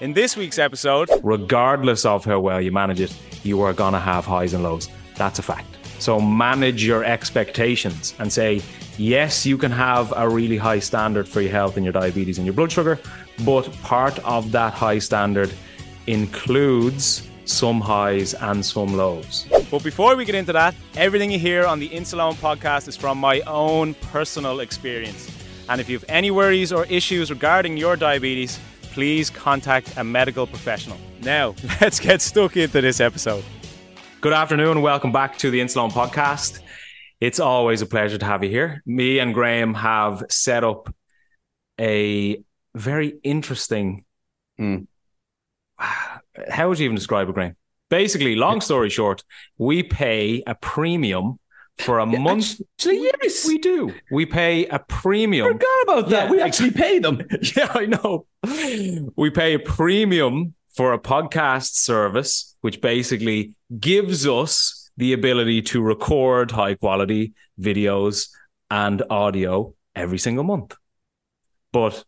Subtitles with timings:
[0.00, 3.98] In this week's episode, regardless of how well you manage it, you are going to
[3.98, 4.88] have highs and lows.
[5.16, 5.76] That's a fact.
[5.98, 8.62] So manage your expectations and say,
[8.96, 12.46] yes, you can have a really high standard for your health and your diabetes and
[12.46, 13.00] your blood sugar,
[13.44, 15.52] but part of that high standard
[16.06, 19.48] includes some highs and some lows.
[19.68, 23.18] But before we get into that, everything you hear on the Insuleoin podcast is from
[23.18, 25.28] my own personal experience.
[25.68, 28.60] And if you have any worries or issues regarding your diabetes,
[28.98, 30.98] please contact a medical professional.
[31.22, 33.44] Now, let's get stuck into this episode.
[34.20, 36.58] Good afternoon, welcome back to the Insuleoin podcast.
[37.20, 38.82] It's always a pleasure to have you here.
[38.86, 40.92] Me and Graham have set up
[41.80, 42.42] a
[42.74, 44.04] very interesting
[44.58, 44.88] mm
[46.50, 47.54] how would you even describe it, Graham?
[47.90, 49.22] Basically, long story short,
[49.58, 51.38] we pay a premium
[51.80, 52.60] for a month.
[52.78, 53.94] Actually, yes, we do.
[54.10, 55.46] We pay a premium.
[55.46, 56.24] I forgot about that.
[56.26, 57.22] Yeah, we actually pay them.
[57.56, 58.26] yeah, I know.
[59.16, 65.80] We pay a premium for a podcast service, which basically gives us the ability to
[65.82, 68.28] record high quality videos
[68.70, 70.74] and audio every single month.
[71.72, 72.04] But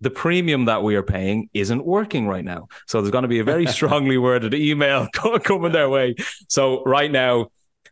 [0.00, 2.68] the premium that we are paying isn't working right now.
[2.86, 6.14] So there's going to be a very strongly worded email coming their way.
[6.48, 7.48] So right now,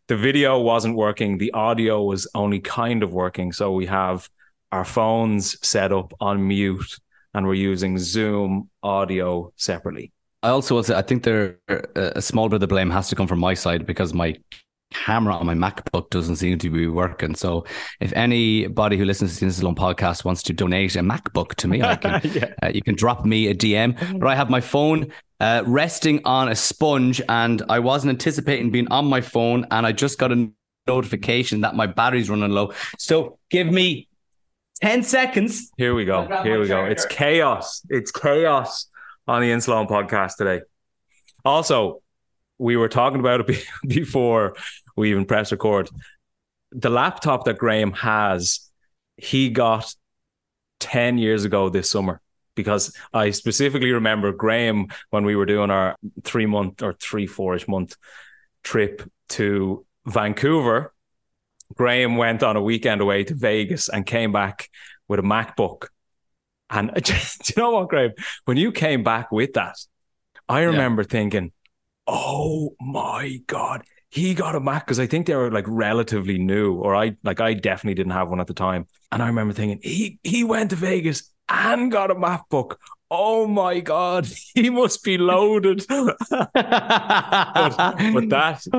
[0.08, 1.38] the video wasn't working.
[1.38, 3.52] The audio was only kind of working.
[3.52, 4.28] So we have
[4.72, 6.98] our phones set up on mute
[7.34, 10.12] and we're using Zoom audio separately.
[10.42, 11.58] I also will say, I think there
[11.94, 14.34] a small bit of the blame has to come from my side because my
[14.92, 17.34] camera on my MacBook doesn't seem to be working.
[17.34, 17.66] So
[18.00, 21.82] if anybody who listens to the Insuleoin podcast wants to donate a MacBook to me,
[21.82, 22.54] I can, yeah.
[22.62, 24.19] uh, you can drop me a DM.
[24.19, 28.88] But I have my phone uh, resting on a sponge and I wasn't anticipating being
[28.88, 30.50] on my phone and I just got a
[30.87, 32.72] notification that my battery's running low.
[32.99, 34.09] So give me
[34.81, 35.71] 10 seconds.
[35.76, 36.26] Here we go.
[36.43, 36.84] Here we go.
[36.84, 37.82] It's chaos.
[37.88, 38.87] It's chaos
[39.26, 40.62] on the Insuleoin podcast today.
[41.44, 42.03] Also,
[42.59, 44.56] we were talking about it before
[44.97, 45.88] we even press record.
[46.72, 48.69] The laptop that Graham has,
[49.16, 49.94] he got
[50.81, 52.20] 10 years ago this summer
[52.58, 57.54] because I specifically remember Graham when we were doing our three month or three, four
[57.54, 57.96] ish month
[58.62, 60.92] trip to Vancouver.
[61.74, 64.69] Graham went on a weekend away to Vegas and came back
[65.06, 65.86] with a MacBook.
[66.69, 68.12] And do you know what, Graham?
[68.44, 69.76] When you came back with that,
[70.48, 71.08] I remember yeah.
[71.08, 71.52] thinking,
[72.08, 76.75] oh my god he got a mac because i think they were like relatively new
[76.75, 79.78] or i like i definitely didn't have one at the time and i remember thinking
[79.82, 82.76] he he went to vegas and got a macbook
[83.10, 86.48] oh my god he must be loaded but, but,
[87.75, 87.94] that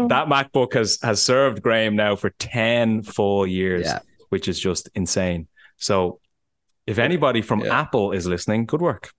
[0.10, 4.00] that macbook has has served graham now for 10 full years yeah.
[4.30, 5.48] which is just insane
[5.78, 6.20] so
[6.86, 7.80] if anybody from yeah.
[7.80, 9.12] apple is listening good work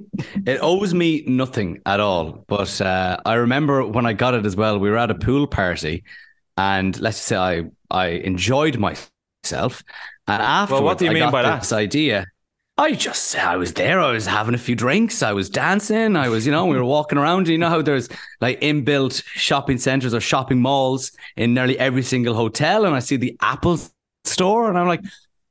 [0.46, 2.44] it owes me nothing at all.
[2.46, 5.46] But uh, I remember when I got it as well, we were at a pool
[5.46, 6.04] party,
[6.56, 9.82] and let's just say I I enjoyed myself.
[10.26, 11.76] And after, well, what do you I mean by this that?
[11.76, 12.26] idea?
[12.78, 14.00] I just I was there.
[14.00, 15.22] I was having a few drinks.
[15.22, 16.16] I was dancing.
[16.16, 17.46] I was, you know, we were walking around.
[17.48, 18.08] You know how there's
[18.40, 23.16] like inbuilt shopping centers or shopping malls in nearly every single hotel, and I see
[23.16, 23.78] the Apple
[24.24, 25.02] store, and I'm like,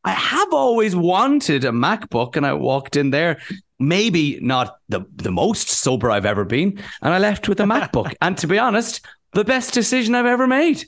[0.03, 3.38] I have always wanted a MacBook, and I walked in there
[3.81, 6.79] maybe not the, the most sober I've ever been.
[7.01, 8.13] And I left with a MacBook.
[8.21, 10.85] and to be honest, the best decision I've ever made.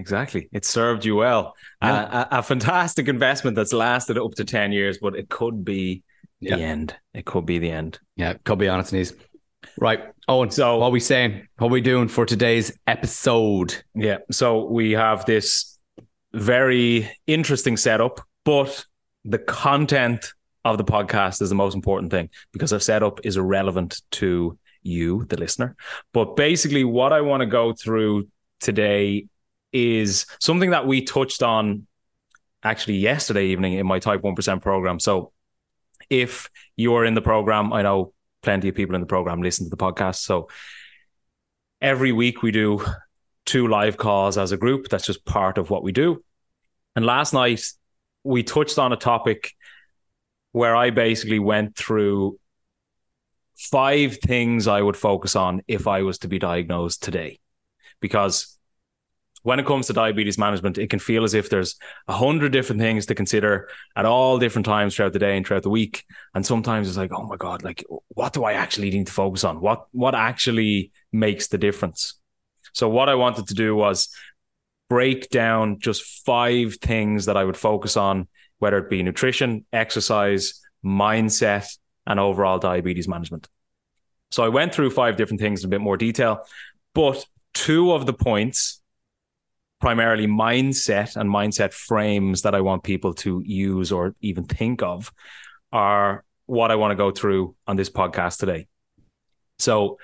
[0.00, 0.48] Exactly.
[0.50, 1.54] It served you well.
[1.82, 1.92] Yeah.
[1.92, 6.02] Uh, a, a, fantastic investment that's lasted up to 10 years, but it could be
[6.40, 6.56] yeah.
[6.56, 6.96] the end.
[7.12, 7.98] It could be the end.
[8.16, 9.12] Yeah, could be on its knees.
[9.78, 10.00] Right.
[10.26, 11.46] Oh, and so what are we saying?
[11.58, 13.76] What are we doing for today's episode?
[13.94, 14.18] Yeah.
[14.30, 15.78] So we have this
[16.32, 18.86] very interesting setup, but
[19.26, 20.32] the content
[20.64, 25.26] of the podcast is the most important thing because our setup is irrelevant to you,
[25.26, 25.76] the listener.
[26.14, 28.28] But basically, what I want to go through
[28.60, 29.26] today
[29.72, 31.86] is something that we touched on
[32.62, 34.98] actually yesterday evening in my Type 1% program.
[35.00, 35.32] So
[36.08, 38.12] if you're in the program, I know
[38.42, 40.16] plenty of people in the program listen to the podcast.
[40.16, 40.48] So
[41.80, 42.84] every week we do
[43.46, 44.88] two live calls as a group.
[44.88, 46.22] That's just part of what we do.
[46.96, 47.64] And last night
[48.24, 49.52] we touched on a topic
[50.52, 52.38] where I basically went through
[53.56, 57.38] five things I would focus on if I was to be diagnosed today.
[58.00, 58.49] Because
[59.42, 61.76] when it comes to diabetes management, it can feel as if there's
[62.08, 65.62] a hundred different things to consider at all different times throughout the day and throughout
[65.62, 66.04] the week.
[66.34, 69.44] And sometimes it's like, oh my God, like what do I actually need to focus
[69.44, 69.60] on?
[69.60, 72.14] What what actually makes the difference?
[72.72, 74.08] So what I wanted to do was
[74.88, 78.28] break down just five things that I would focus on,
[78.58, 81.66] whether it be nutrition, exercise, mindset,
[82.06, 83.48] and overall diabetes management.
[84.30, 86.44] So I went through five different things in a bit more detail,
[86.94, 88.79] but two of the points
[89.80, 95.12] primarily mindset and mindset frames that I want people to use or even think of
[95.72, 98.66] are what I want to go through on this podcast today.
[99.58, 99.98] So,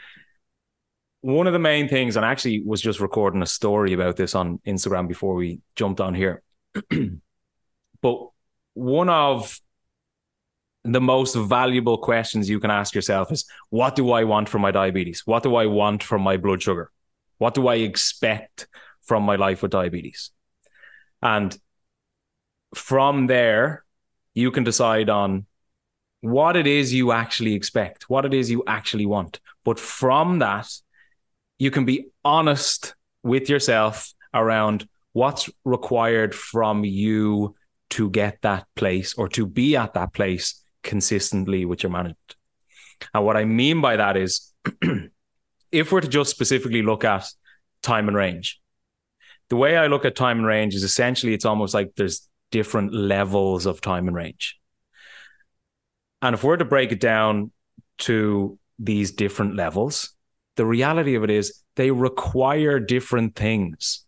[1.20, 4.34] one of the main things, and I actually was just recording a story about this
[4.34, 6.42] on Instagram before we jumped on here.
[8.00, 8.28] but
[8.74, 9.58] one of
[10.84, 14.70] the most valuable questions you can ask yourself is what do I want for my
[14.70, 15.26] diabetes?
[15.26, 16.92] What do I want for my blood sugar?
[17.38, 18.68] What do I expect
[19.06, 20.30] from my life with diabetes.
[21.22, 21.56] And
[22.74, 23.84] from there,
[24.34, 25.46] you can decide on
[26.20, 29.40] what it is you actually expect, what it is you actually want.
[29.64, 30.68] But from that,
[31.58, 37.54] you can be honest with yourself around what's required from you
[37.90, 42.36] to get that place or to be at that place consistently with your management.
[43.14, 44.52] And what I mean by that is
[45.72, 47.26] if we're to just specifically look at
[47.82, 48.60] time in range,
[49.48, 52.92] the way I look at time in range is essentially it's almost like there's different
[52.92, 54.58] levels of time in range.
[56.22, 57.52] And if we're to break it down
[57.98, 60.14] to these different levels,
[60.56, 64.04] the reality of it is they require different things.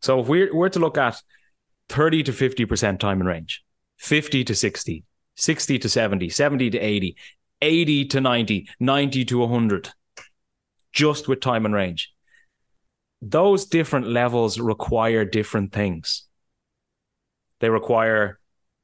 [0.00, 1.20] So if we're, we're to look at
[1.88, 3.62] 30 to 50% time in range,
[3.98, 5.04] 50 to 60,
[5.36, 7.16] 60 to 70, 70 to 80,
[7.60, 9.90] 80 to 90, 90 to 100,
[10.92, 12.12] just with time in range
[13.20, 16.24] those different levels require different things.
[17.60, 18.38] They require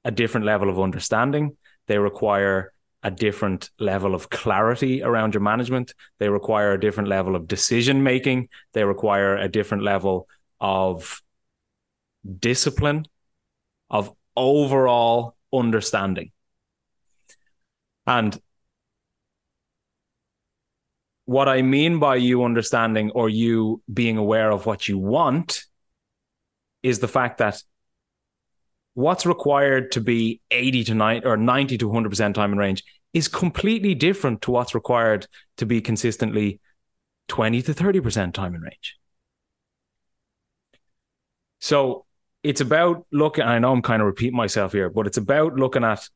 [0.04, 1.56] a different level of understanding.
[1.86, 2.72] They require
[3.02, 5.94] a different level of clarity around your management.
[6.19, 8.48] They require a different level of decision making.
[8.72, 10.26] They require a different level
[10.60, 11.22] of
[12.38, 13.06] discipline,
[13.90, 16.32] of overall understanding.
[18.06, 18.38] And
[21.26, 25.65] what I mean by you understanding or you being aware of what you want
[26.82, 27.62] is the fact that
[28.93, 33.28] what's required to be 80 to 90 or 90 to 100% time in range is
[33.28, 35.26] completely different to what's required
[35.57, 36.61] to be consistently
[37.28, 38.97] 20 to 30% time in range.
[41.61, 42.04] So
[42.43, 45.85] it's about looking, I know I'm kind of repeating myself here, but it's about looking
[45.85, 46.07] at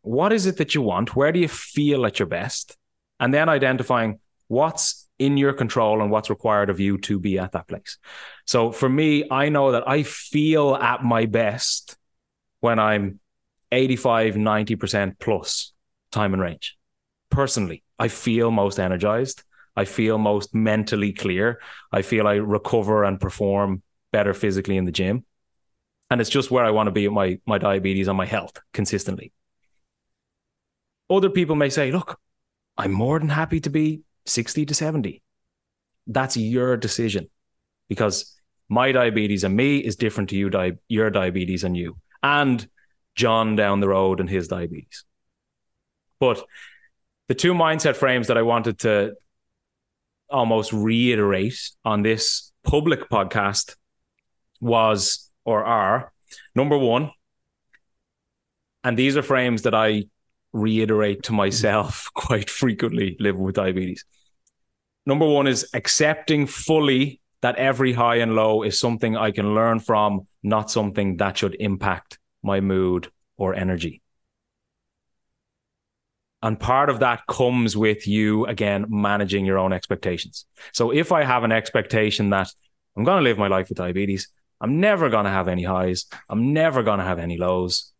[0.00, 1.14] what is it that you want?
[1.14, 2.76] Where do you feel at your best?
[3.20, 7.52] And then identifying what's in your control and what's required of you to be at
[7.52, 7.98] that place.
[8.46, 11.96] So for me, I know that I feel at my best
[12.60, 13.20] when I'm
[13.70, 15.72] 85, 90% plus
[16.10, 16.76] time in range.
[17.30, 19.42] Personally, I feel most energized.
[19.76, 21.60] I feel most mentally clear.
[21.92, 25.24] I feel I recover and perform better physically in the gym.
[26.10, 28.58] And it's just where I want to be with my, my diabetes and my health
[28.72, 29.32] consistently.
[31.10, 32.18] Other people may say, look,
[32.76, 35.22] I'm more than happy to be 60 to 70.
[36.06, 37.28] That's your decision
[37.88, 38.34] because
[38.68, 42.66] my diabetes and me is different to you, di- your diabetes and you, and
[43.14, 45.04] John down the road and his diabetes.
[46.20, 46.44] But
[47.28, 49.14] the two mindset frames that I wanted to
[50.30, 53.76] almost reiterate on this public podcast
[54.60, 56.12] was or are
[56.54, 57.10] number one,
[58.84, 60.04] and these are frames that I
[60.52, 64.04] reiterate to myself quite frequently living with diabetes
[65.08, 69.80] number one is accepting fully that every high and low is something I can learn
[69.80, 74.02] from, not something that should impact my mood or energy.
[76.42, 80.44] And part of that comes with you, again, managing your own expectations.
[80.72, 82.48] So if I have an expectation that
[82.94, 84.28] I'm going to live my life with diabetes,
[84.60, 87.92] I'm never going to have any highs, I'm never going to have any lows,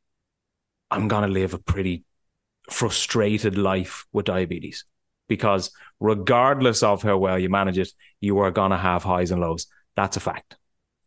[0.90, 2.04] I'm going to live a pretty
[2.68, 4.84] frustrated life with diabetes
[5.28, 5.70] because
[6.00, 9.66] regardless of how well you manage it, you are going to have highs and lows.
[9.96, 10.56] That's a fact.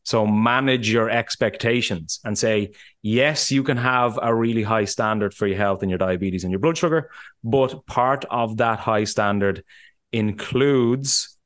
[0.03, 5.45] So manage your expectations and say, yes, you can have a really high standard for
[5.45, 7.11] your health and your diabetes and your blood sugar,
[7.43, 9.63] but part of that high standard
[10.11, 11.37] includes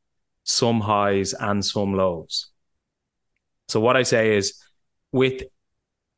[0.43, 2.47] some highs and some lows.
[3.67, 4.61] So what I say is
[5.11, 5.43] with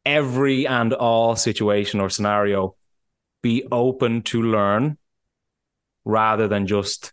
[0.05, 2.75] every and all situation or scenario,
[3.41, 4.97] be open to learn
[6.07, 7.11] rather than just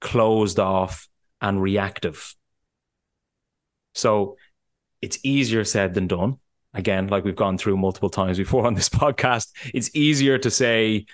[0.00, 1.08] closed off
[1.40, 2.34] and reactive.
[3.94, 4.36] So
[5.02, 6.38] it's easier said than done.
[6.72, 11.06] Again, like we've gone through multiple times before on this podcast, it's easier to say,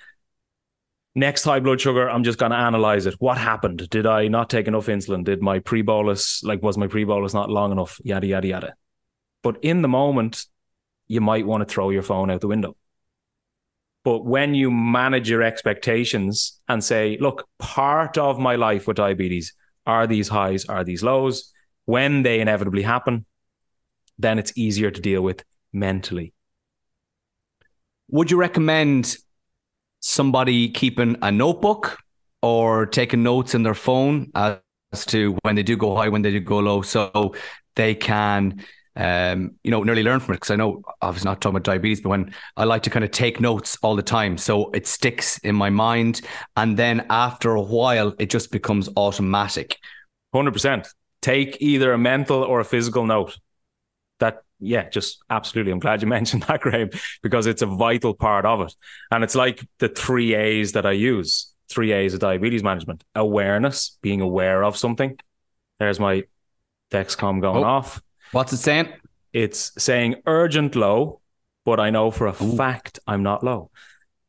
[1.14, 3.14] next high blood sugar, I'm just going to analyze it.
[3.18, 3.88] What happened?
[3.90, 5.24] Did I not take enough insulin?
[5.24, 8.00] Did my pre bolus, like, was my pre bolus not long enough?
[8.04, 8.74] Yada, yada, yada.
[9.42, 10.46] But in the moment,
[11.08, 12.76] you might want to throw your phone out the window.
[14.04, 19.54] But when you manage your expectations and say, look, part of my life with diabetes
[19.86, 21.52] are these highs, are these lows
[21.84, 23.26] when they inevitably happen,
[24.18, 26.32] then it's easier to deal with mentally.
[28.08, 29.16] Would you recommend
[30.00, 31.98] somebody keeping a notebook
[32.42, 34.58] or taking notes in their phone as
[35.06, 37.34] to when they do go high, when they do go low, so
[37.76, 38.64] they can
[38.96, 42.00] um, you know, nearly learn from it because I know obviously not talking about diabetes,
[42.00, 45.38] but when I like to kind of take notes all the time, so it sticks
[45.38, 46.20] in my mind,
[46.56, 49.78] and then after a while, it just becomes automatic.
[50.32, 50.88] Hundred percent
[51.22, 53.38] take either a mental or a physical note.
[54.18, 55.72] That, yeah, just absolutely.
[55.72, 56.90] I'm glad you mentioned that, Graham,
[57.22, 58.74] because it's a vital part of it.
[59.10, 63.96] And it's like the three A's that I use three A's of diabetes management awareness,
[64.02, 65.18] being aware of something.
[65.78, 66.24] There's my
[66.90, 68.02] Dexcom going oh, off.
[68.32, 68.92] What's it saying?
[69.32, 71.20] It's saying urgent low,
[71.64, 72.56] but I know for a Ooh.
[72.56, 73.70] fact I'm not low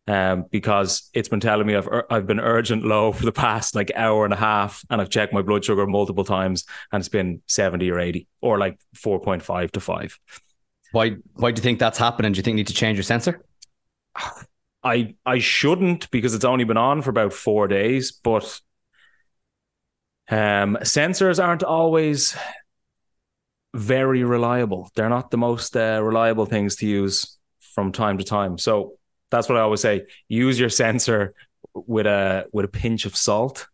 [0.08, 3.92] um, because it's been telling me I've I've been urgent low for the past like
[3.96, 7.42] hour and a half, and I've checked my blood sugar multiple times, and it's been
[7.48, 10.18] seventy or eighty, or like four point five to five.
[10.92, 12.34] Why Why do you think that's happening?
[12.34, 13.44] Do you think you need to change your sensor?
[14.84, 18.60] I I shouldn't because it's only been on for about four days, but
[20.30, 22.36] um, sensors aren't always
[23.74, 24.89] very reliable.
[24.96, 27.38] They're not the most uh, reliable things to use
[27.74, 28.58] from time to time.
[28.58, 28.94] So
[29.32, 30.06] that's what I always say.
[30.27, 31.34] Use your sensor
[31.74, 33.68] with a with a pinch of salt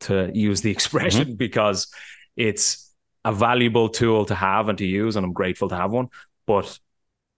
[0.00, 1.36] to use the expression mm-hmm.
[1.36, 1.88] because
[2.36, 2.92] it's
[3.24, 6.08] a valuable tool to have and to use, and I'm grateful to have one.
[6.46, 6.78] But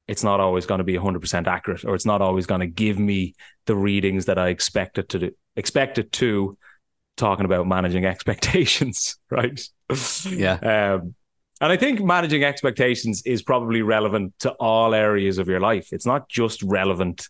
[0.09, 2.99] it's not always going to be 100% accurate, or it's not always going to give
[2.99, 3.35] me
[3.67, 6.57] the readings that I expect it to do, expect it to.
[7.17, 9.59] Talking about managing expectations, right?
[10.31, 10.99] Yeah.
[10.99, 11.15] Um,
[11.61, 15.93] and I think managing expectations is probably relevant to all areas of your life.
[15.93, 17.29] It's not just relevant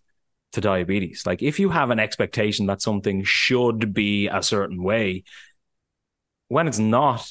[0.52, 1.24] to diabetes.
[1.26, 5.24] Like if you have an expectation that something should be a certain way,
[6.48, 7.28] when it's not,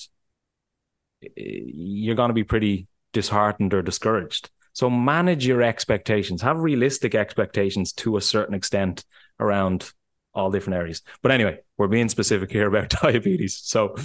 [1.23, 4.49] eh, you're going to be pretty disheartened or discouraged.
[4.73, 9.05] So manage your expectations, have realistic expectations to a certain extent
[9.39, 9.91] around
[10.33, 11.01] all different areas.
[11.21, 13.59] But anyway, we're being specific here about diabetes.
[13.63, 13.95] So,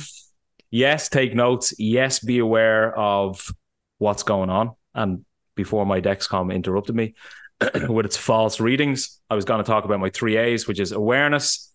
[0.70, 1.74] yes, take notes.
[1.78, 3.50] Yes, be aware of
[3.98, 4.72] what's going on.
[4.94, 5.24] And
[5.54, 7.14] before my Dexcom interrupted me,
[7.88, 9.20] with its false readings.
[9.28, 11.72] I was going to talk about my three A's, which is awareness,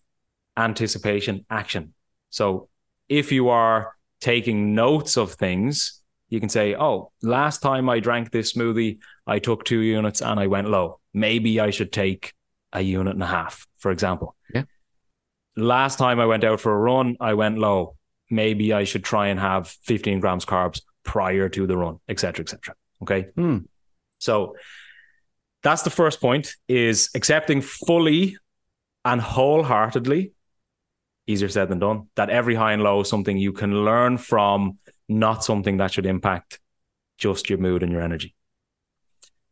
[0.56, 1.94] anticipation, action.
[2.30, 2.68] So
[3.08, 8.32] if you are taking notes of things, you can say, oh, last time I drank
[8.32, 11.00] this smoothie, I took two units and I went low.
[11.14, 12.32] Maybe I should take
[12.72, 14.34] a unit and a half, for example.
[14.52, 14.64] Yeah.
[15.56, 17.95] Last time I went out for a run, I went low.
[18.30, 22.74] Maybe I should try and have 15 grams carbs prior to the run, etc., etc.
[23.02, 23.28] Okay.
[23.34, 23.58] Hmm.
[24.18, 24.56] So
[25.62, 28.36] that's the first point is accepting fully
[29.04, 30.32] and wholeheartedly
[31.26, 34.78] easier said than done that every high and low is something you can learn from
[35.08, 36.60] not something that should impact
[37.18, 38.34] just your mood and your energy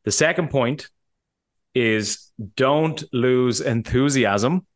[0.04, 0.88] the second point
[1.74, 4.66] is don't lose enthusiasm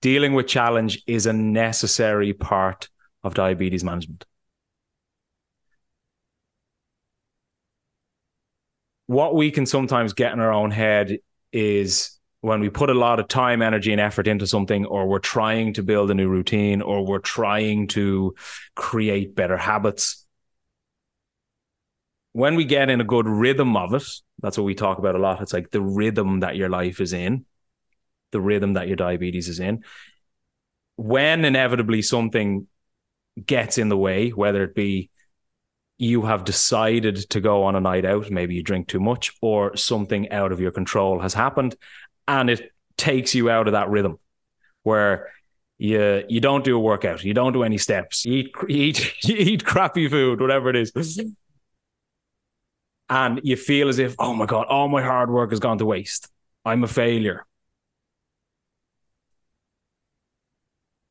[0.00, 2.88] dealing with challenge is a necessary part
[3.22, 4.24] of diabetes management.
[9.06, 11.18] What we can sometimes get in our own head
[11.52, 15.18] is when we put a lot of time, energy, and effort into something, or we're
[15.18, 18.34] trying to build a new routine, or we're trying to
[18.76, 20.24] create better habits,
[22.32, 24.04] when we get in a good rhythm of it,
[24.40, 25.42] that's what we talk about a lot.
[25.42, 27.44] It's like the rhythm that your life is in,
[28.32, 29.84] the rhythm that your diabetes is in.
[30.96, 32.66] When inevitably something
[33.44, 35.10] gets in the way, whether it be
[35.98, 39.76] you have decided to go on a night out, maybe you drink too much, or
[39.76, 41.76] something out of your control has happened,
[42.26, 44.18] and it takes you out of that rhythm
[44.82, 45.30] where
[45.78, 49.24] you you don't do a workout, you don't do any steps, you eat you eat
[49.24, 50.92] you eat crappy food, whatever it is.
[53.10, 55.86] And you feel as if, oh my God, all my hard work has gone to
[55.86, 56.28] waste.
[56.64, 57.44] I'm a failure.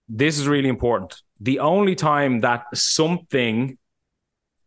[0.09, 1.21] This is really important.
[1.39, 3.77] The only time that something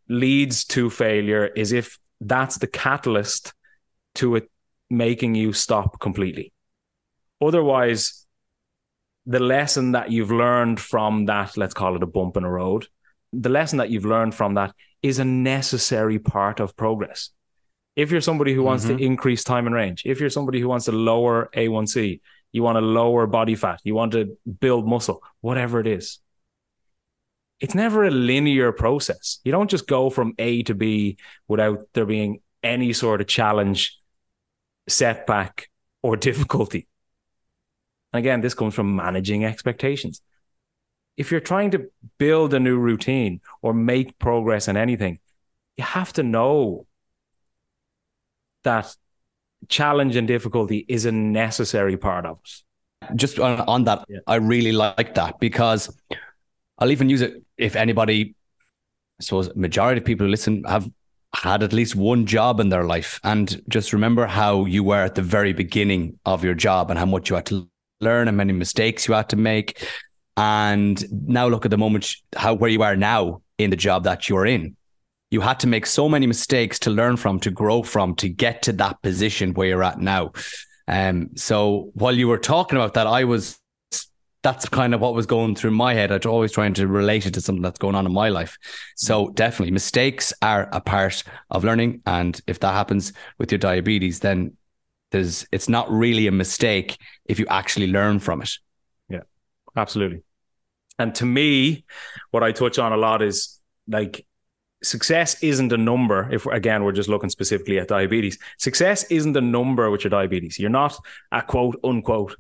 [0.09, 3.53] leads to failure is if that's the catalyst
[4.15, 4.51] to it
[4.89, 6.53] making you stop completely.
[7.41, 8.25] Otherwise,
[9.27, 12.87] the lesson that you've learned from that, let's call it a bump in a road,
[13.33, 17.31] the lesson that you've learned from that is a necessary part of progress.
[17.97, 18.99] If you're somebody who wants mm-hmm.
[18.99, 22.21] to increase time in range, if you're somebody who wants to lower A1C,
[22.52, 26.21] you want to lower body fat, you want to build muscle, whatever it is,
[27.62, 29.38] it's never a linear process.
[29.44, 31.16] You don't just go from A to B
[31.47, 33.99] without there being any sort of challenge,
[34.88, 35.68] setback,
[36.02, 36.88] or difficulty.
[38.12, 40.23] And again, this comes from managing expectations.
[41.16, 45.21] If you're trying to build a new routine or make progress in anything,
[45.76, 46.87] you have to know
[48.64, 48.94] that
[49.69, 53.16] challenge and difficulty is a necessary part of it.
[53.16, 54.19] Just on, on that, yeah.
[54.26, 55.95] I really like that because
[56.78, 58.35] I'll even use it if anybody,
[59.21, 60.88] I suppose, majority of people who listen have
[61.35, 63.19] had at least one job in their life.
[63.25, 67.07] And just remember how you were at the very beginning of your job and how
[67.07, 67.69] much you had to
[68.00, 69.87] learn and many mistakes you had to make.
[70.37, 74.28] And now look at the moment, how where you are now in the job that
[74.28, 74.76] you're in.
[75.33, 78.62] You had to make so many mistakes to learn from, to grow from, to get
[78.62, 80.33] to that position where you're at now.
[80.87, 83.59] Um, so while you were talking about that, I was
[84.43, 86.11] that's kind of what was going through my head.
[86.11, 88.59] I'd always trying to relate it to something that's going on in my life.
[88.97, 92.02] So definitely mistakes are a part of learning.
[92.06, 94.56] And if that happens with your diabetes, then
[95.13, 98.50] there's it's not really a mistake if you actually learn from it.
[99.09, 99.23] Yeah,
[99.76, 100.23] absolutely.
[100.99, 101.85] And to me,
[102.33, 104.26] what I touch on a lot is like
[104.82, 106.28] success isn't a number.
[106.32, 110.58] If again, we're just looking specifically at diabetes, success isn't a number with your diabetes.
[110.58, 110.99] You're not
[111.30, 112.36] a quote unquote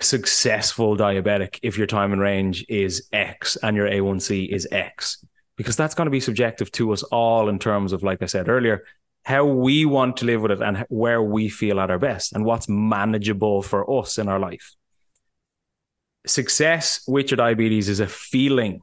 [0.00, 5.24] successful diabetic if your time in range is X and your A1C is X,
[5.56, 8.48] because that's going to be subjective to us all in terms of, like I said
[8.48, 8.84] earlier,
[9.24, 12.44] how we want to live with it and where we feel at our best and
[12.44, 14.74] what's manageable for us in our life.
[16.26, 18.82] Success with your diabetes is a feeling.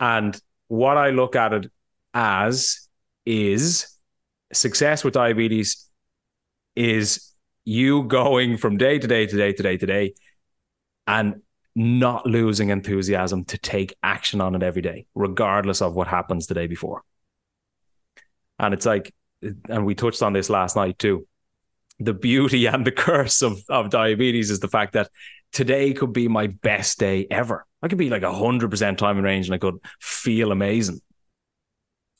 [0.00, 1.70] And what I look at it
[2.14, 2.88] as
[3.26, 3.86] is
[4.52, 5.86] success with diabetes
[6.74, 7.32] is
[7.64, 10.14] you going from day to day to day to day to day
[11.06, 11.42] and
[11.76, 16.54] not losing enthusiasm to take action on it every day, regardless of what happens the
[16.54, 17.02] day before.
[18.58, 19.14] And it's like,
[19.68, 21.26] and we touched on this last night too.
[21.98, 25.10] The beauty and the curse of, of diabetes is the fact that
[25.52, 27.66] today could be my best day ever.
[27.82, 31.00] I could be like 100% time in range and I could feel amazing.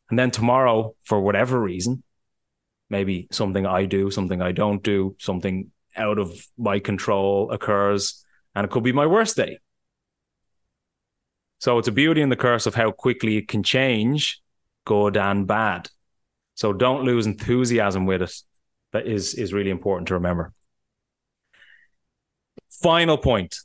[0.09, 2.03] And then tomorrow, for whatever reason,
[2.89, 8.65] maybe something I do, something I don't do, something out of my control occurs, and
[8.65, 9.59] it could be my worst day.
[11.59, 14.43] So it's a beauty and the curse of how quickly it can change,
[14.85, 15.91] good and bad.
[16.55, 18.35] So don't lose enthusiasm with it.
[18.93, 20.53] That is is really important to remember.
[22.83, 23.57] Final point,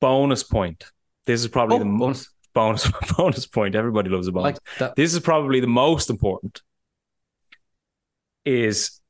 [0.00, 0.84] bonus point.
[1.26, 3.74] This is probably oh, the most bonus bonus point.
[3.74, 4.58] Everybody loves a bonus.
[4.80, 6.62] Like this is probably the most important
[8.46, 9.00] is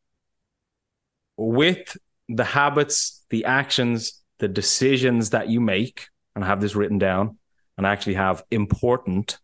[1.36, 1.96] with
[2.28, 7.38] the habits, the actions, the decisions that you make, and I have this written down,
[7.76, 9.38] and I actually have important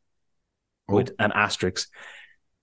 [0.88, 0.94] oh.
[0.96, 1.88] with an asterisk.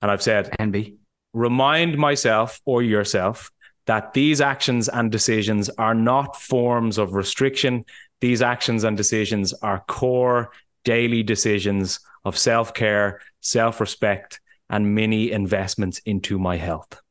[0.02, 0.98] And I've said, envy.
[1.34, 3.52] Remind myself or yourself
[3.90, 7.84] that these actions and decisions are not forms of restriction.
[8.22, 10.52] These actions and decisions are core
[10.84, 17.02] daily decisions of self care, self respect, and many investments into my health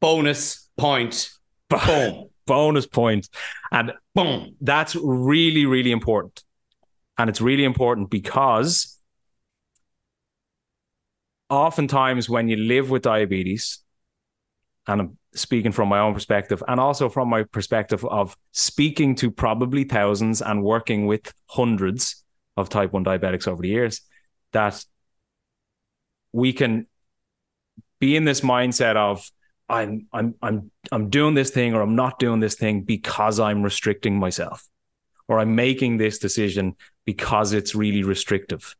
[0.00, 1.30] bonus point.
[1.68, 2.28] Boom.
[2.46, 3.28] bonus point.
[3.72, 4.54] And boom.
[4.60, 6.44] That's really, really important.
[7.18, 8.96] And it's really important because
[11.50, 13.80] oftentimes when you live with diabetes,
[14.86, 19.30] and I'm speaking from my own perspective, and also from my perspective of speaking to
[19.30, 22.24] probably thousands and working with hundreds
[22.56, 24.00] of type 1 diabetics over the years,
[24.52, 24.84] that
[26.32, 26.86] we can
[27.98, 29.30] be in this mindset of
[29.68, 33.62] I'm I'm I'm I'm doing this thing or I'm not doing this thing because I'm
[33.62, 34.66] restricting myself
[35.28, 38.76] or I'm making this decision because it's really restrictive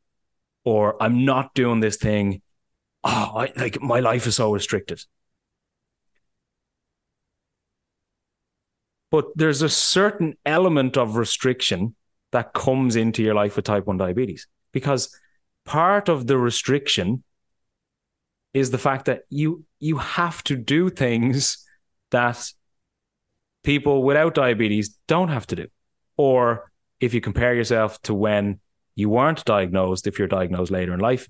[0.64, 2.42] or I'm not doing this thing.
[3.02, 5.02] Oh I, like my life is so restricted
[9.10, 11.94] but there's a certain element of restriction
[12.32, 15.14] that comes into your life with type 1 diabetes because
[15.64, 17.22] part of the restriction
[18.52, 21.64] is the fact that you you have to do things
[22.10, 22.50] that
[23.62, 25.66] people without diabetes don't have to do.
[26.16, 28.60] Or if you compare yourself to when
[28.94, 31.28] you weren't diagnosed if you're diagnosed later in life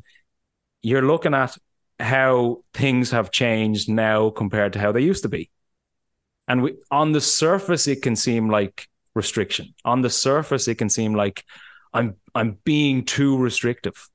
[0.82, 1.56] you're looking at
[1.98, 5.50] how things have changed now compared to how they used to be
[6.48, 10.88] and we, on the surface it can seem like restriction on the surface it can
[10.88, 11.44] seem like
[11.92, 14.08] i'm i'm being too restrictive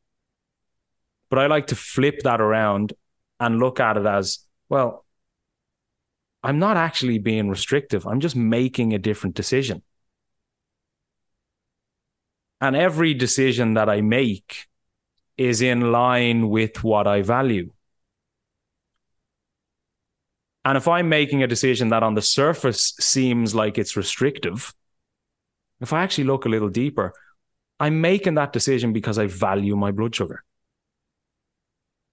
[1.29, 2.93] but i like to flip that around
[3.39, 4.39] and look at it as
[4.71, 5.03] well,
[6.43, 8.07] I'm not actually being restrictive.
[8.07, 9.81] I'm just making a different decision.
[12.61, 14.67] And every decision that I make
[15.37, 17.73] is in line with what I value.
[20.63, 24.73] And if I'm making a decision that on the surface seems like it's restrictive,
[25.79, 27.13] if I actually look a little deeper,
[27.79, 30.43] I'm making that decision because I value my blood sugar.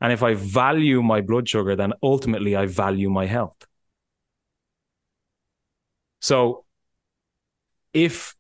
[0.01, 3.67] And if I value my blood sugar, then ultimately I value my health.
[6.21, 6.65] So
[7.93, 8.35] if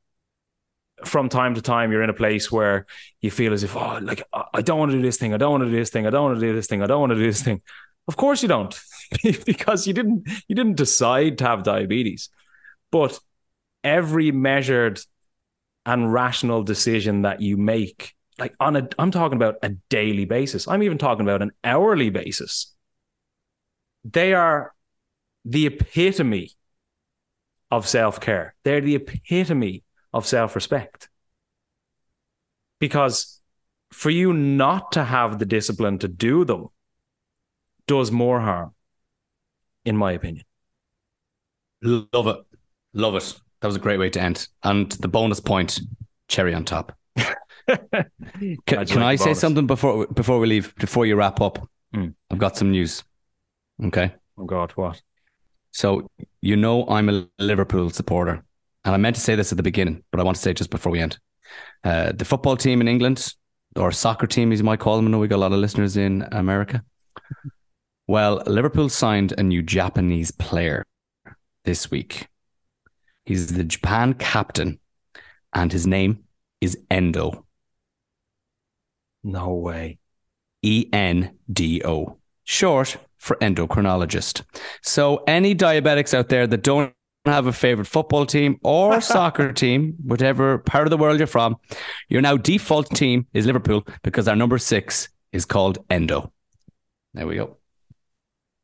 [1.05, 2.87] from time to time you're in a place where
[3.21, 5.53] you feel as if, oh, like, I don't want to do this thing, I don't
[5.53, 7.11] want to do this thing, I don't want to do this thing, I don't want
[7.11, 7.63] to do this thing.
[8.09, 8.79] Of course you don't,
[9.45, 12.31] because you didn't you didn't decide to have diabetes.
[12.91, 13.21] But
[13.85, 15.01] every measured
[15.85, 20.67] and rational decision that you make like on a I'm talking about a daily basis.
[20.67, 22.75] I'm even talking about an hourly basis.
[24.05, 24.73] They are
[25.45, 26.53] the epitome
[27.71, 28.55] of self-care.
[28.65, 31.11] They're the epitome of self-respect.
[32.81, 33.41] Because
[33.93, 36.69] for you not to have the discipline to do them
[37.89, 38.75] does more harm,
[39.85, 40.45] in my opinion.
[41.83, 42.37] Love it.
[42.93, 43.41] Love it.
[43.61, 44.47] That was a great way to end.
[44.63, 45.81] And the bonus point,
[46.29, 46.97] cherry on top
[48.67, 50.75] can, can I say something before before we leave?
[50.77, 52.15] Before you wrap up, mm.
[52.31, 53.05] I've got some news.
[53.85, 54.15] Okay.
[54.39, 55.01] Oh God, what?
[55.71, 56.09] So
[56.41, 58.45] you know I'm a Liverpool supporter,
[58.85, 60.57] and I meant to say this at the beginning, but I want to say it
[60.57, 61.19] just before we end.
[61.85, 63.35] Uh, the football team in England,
[63.77, 65.07] or soccer team, as you might call them.
[65.07, 66.83] I know we got a lot of listeners in America.
[68.09, 70.87] Well, Liverpool signed a new Japanese player
[71.67, 72.27] this week.
[73.27, 74.81] He's the Japan captain,
[75.53, 76.25] and his name
[76.63, 77.45] is Endo.
[79.23, 79.99] No way.
[80.63, 84.43] E N D O, short for endocrinologist.
[84.83, 86.95] So, any diabetics out there that don't
[87.27, 91.57] have a favorite football team or soccer team, whatever part of the world you're from,
[92.09, 96.33] your now default team is Liverpool because our number six is called Endo.
[97.13, 97.58] There we go.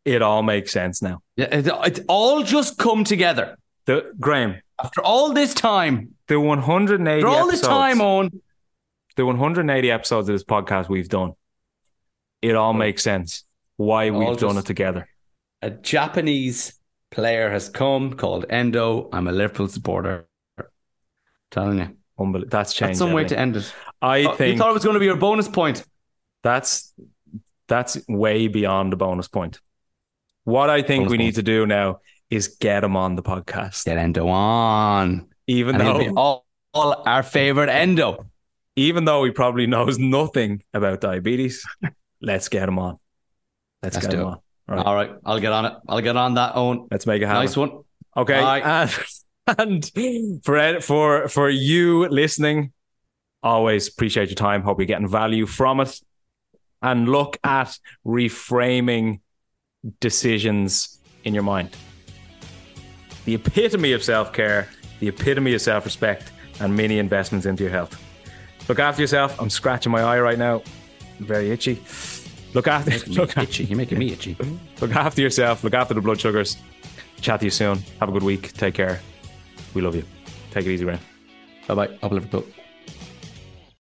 [0.05, 1.23] It all makes sense now.
[1.37, 3.57] Yeah, it, it all just come together.
[3.87, 8.31] The Graham, after all this time, the 180 after all this time on
[9.17, 11.33] the 180 episodes of this podcast we've done,
[12.43, 13.45] it all makes sense
[13.77, 15.09] why we've done it together.
[15.62, 16.79] A Japanese
[17.11, 19.09] player has come called Endo.
[19.12, 20.27] I'm a Liverpool supporter.
[20.59, 20.67] I'm
[21.51, 21.97] telling you.
[22.19, 22.93] Unbel- that's changed.
[22.93, 23.73] That's some way to end it.
[24.01, 25.85] I oh, think you thought it was going to be your bonus point.
[26.43, 26.93] That's
[27.67, 29.61] that's way beyond a bonus point.
[30.44, 33.85] What I think we need to do now is get him on the podcast.
[33.85, 35.28] Get Endo on.
[35.46, 38.26] Even and though all, all our favorite Endo
[38.76, 41.64] even though he probably knows nothing about diabetes,
[42.22, 42.98] let's get him on.
[43.83, 44.40] Let's, let's get him on.
[44.68, 44.87] All right.
[44.87, 45.11] All right.
[45.24, 45.72] I'll get on it.
[45.88, 46.88] I'll get on that Eoin.
[46.90, 47.42] Let's make it happen.
[47.42, 47.83] Nice one.
[48.16, 48.40] Okay.
[48.40, 48.98] And,
[49.59, 52.72] and for for for you listening,
[53.42, 54.62] always appreciate your time.
[54.62, 56.00] Hope you're getting value from it.
[56.80, 59.20] And look at reframing
[60.01, 61.70] decisions in your mind.
[63.25, 64.68] The epitome of self care,
[65.01, 68.01] the epitome of self respect, and many investments into your health.
[68.68, 69.38] Look after yourself.
[69.40, 70.62] I'm scratching my eye right now.
[71.18, 71.83] I'm very itchy.
[72.55, 73.64] Look after look itchy.
[73.64, 74.37] You're making me itchy.
[74.81, 75.64] Look after yourself.
[75.64, 76.57] Look after the blood sugars.
[77.20, 77.79] Chat to you soon.
[78.01, 78.53] Have a good week.
[78.53, 79.01] Take care.
[79.75, 80.05] We love you.
[80.53, 81.01] Take it easy, Ryan.
[81.66, 81.99] Bye bye.
[82.03, 82.44] Up Liverpool.